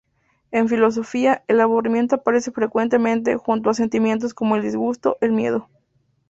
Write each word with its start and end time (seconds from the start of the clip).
En 0.49 0.67
filosofía, 0.67 1.43
el 1.47 1.61
aburrimiento 1.61 2.15
aparece 2.15 2.49
frecuentemente 2.49 3.35
junto 3.35 3.69
a 3.69 3.75
sentimientos 3.75 4.33
como 4.33 4.55
el 4.55 4.63
disgusto, 4.63 5.17
el 5.21 5.31
miedo. 5.31 5.69